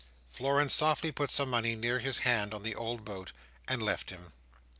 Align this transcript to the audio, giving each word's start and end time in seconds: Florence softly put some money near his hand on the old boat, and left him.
Florence 0.31 0.73
softly 0.73 1.11
put 1.11 1.29
some 1.29 1.51
money 1.51 1.75
near 1.75 1.99
his 1.99 2.17
hand 2.25 2.55
on 2.55 2.63
the 2.63 2.73
old 2.73 3.05
boat, 3.05 3.33
and 3.67 3.83
left 3.83 4.09
him. 4.09 4.33